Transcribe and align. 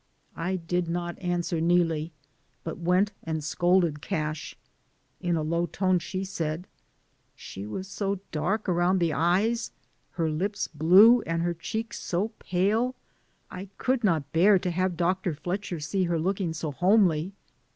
I 0.35 0.55
did 0.55 0.89
not 0.89 1.19
answer 1.21 1.61
Neelie, 1.61 2.11
but 2.63 2.79
went 2.79 3.11
and 3.23 3.43
scolded 3.43 4.01
Cash; 4.01 4.57
in 5.19 5.35
a 5.35 5.43
low 5.43 5.67
tone 5.67 5.99
she 5.99 6.23
said, 6.25 6.65
"She 7.35 7.67
was 7.67 7.87
so 7.87 8.19
dark 8.31 8.67
around 8.67 8.97
the 8.97 9.13
eyes, 9.13 9.69
her 10.13 10.27
lips 10.27 10.67
blue, 10.67 11.21
and 11.27 11.43
her 11.43 11.53
cheeks 11.53 11.99
so 12.01 12.29
pale 12.39 12.95
I 13.51 13.69
could 13.77 14.03
not 14.03 14.31
bear 14.31 14.57
to 14.57 14.71
have 14.71 14.97
Dr. 14.97 15.35
Fletcher 15.35 15.79
see 15.79 16.05
her 16.05 16.17
looking 16.17 16.53
so 16.53 16.71
homely. 16.71 17.33